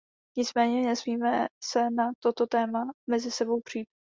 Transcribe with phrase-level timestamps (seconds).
[0.37, 3.87] Nicméně, nesmíme se na toto téma mezi sebou přít.